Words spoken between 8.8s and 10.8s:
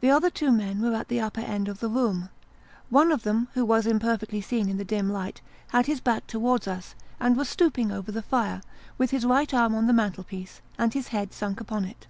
with his right arm on the mantelpiece,